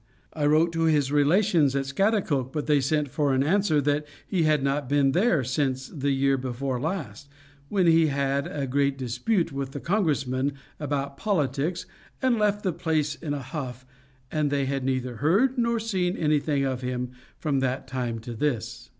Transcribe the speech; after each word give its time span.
I 0.33 0.47
wrote 0.47 0.71
to 0.73 0.85
his 0.85 1.11
relations 1.11 1.75
at 1.75 1.85
Scaghtikoke, 1.85 2.51
but 2.51 2.65
they 2.65 2.81
sent 2.81 3.09
for 3.11 3.35
answer, 3.35 3.79
that 3.81 4.03
he 4.25 4.41
had 4.41 4.63
not 4.63 4.89
been 4.89 5.11
there 5.11 5.43
since 5.43 5.89
the 5.89 6.09
year 6.09 6.37
before 6.39 6.81
last, 6.81 7.29
when 7.69 7.85
he 7.85 8.07
had 8.07 8.47
a 8.47 8.65
great 8.65 8.97
dispute 8.97 9.51
with 9.51 9.73
the 9.73 9.79
Congressman 9.79 10.53
about 10.79 11.17
politics, 11.17 11.85
and 12.19 12.39
left 12.39 12.63
the 12.63 12.73
place 12.73 13.13
in 13.13 13.35
a 13.35 13.43
huff, 13.43 13.85
and 14.31 14.49
they 14.49 14.65
had 14.65 14.83
neither 14.83 15.17
heard 15.17 15.55
nor 15.55 15.79
seen 15.79 16.17
anything 16.17 16.65
of 16.65 16.81
him 16.81 17.11
from 17.37 17.59
that 17.59 17.85
time 17.87 18.17
to 18.21 18.33
this. 18.33 18.89